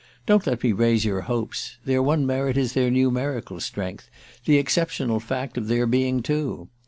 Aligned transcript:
Don't 0.25 0.47
let 0.47 0.63
me 0.63 0.71
raise 0.71 1.05
your 1.05 1.21
hopes... 1.21 1.77
their 1.85 2.01
one 2.01 2.25
merit 2.25 2.57
is 2.57 2.73
their 2.73 2.89
numerical 2.89 3.59
strength: 3.59 4.09
the 4.45 4.57
exceptional 4.57 5.19
fact 5.19 5.59
of 5.59 5.67
their 5.67 5.85
being 5.85 6.23
two. 6.23 6.69